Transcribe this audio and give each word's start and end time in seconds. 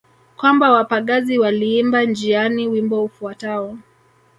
Kwamba 0.37 0.71
wapagazi 0.71 1.39
waliimba 1.39 2.03
njiani 2.03 2.67
wimbo 2.67 3.03
ufuatao 3.03 3.77